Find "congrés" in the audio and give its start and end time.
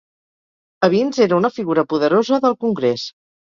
2.67-3.07